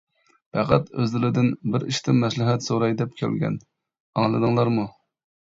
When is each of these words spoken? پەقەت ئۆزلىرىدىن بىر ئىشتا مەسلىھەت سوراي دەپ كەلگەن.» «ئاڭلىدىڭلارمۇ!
پەقەت 0.55 0.87
ئۆزلىرىدىن 1.01 1.51
بىر 1.75 1.85
ئىشتا 1.91 2.15
مەسلىھەت 2.21 2.67
سوراي 2.71 2.97
دەپ 3.03 3.15
كەلگەن.» 3.21 3.61
«ئاڭلىدىڭلارمۇ! 4.15 4.89